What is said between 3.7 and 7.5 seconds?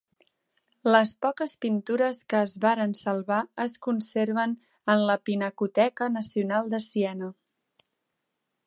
conserven en la Pinacoteca Nacional de Siena.